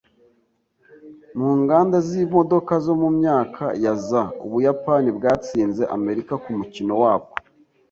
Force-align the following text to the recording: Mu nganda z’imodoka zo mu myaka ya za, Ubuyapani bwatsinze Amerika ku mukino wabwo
Mu 1.39 1.49
nganda 1.61 1.97
z’imodoka 2.07 2.73
zo 2.85 2.93
mu 3.01 3.09
myaka 3.19 3.63
ya 3.83 3.93
za, 4.07 4.23
Ubuyapani 4.45 5.09
bwatsinze 5.17 5.83
Amerika 5.97 6.33
ku 6.43 6.49
mukino 6.57 6.93
wabwo 7.03 7.33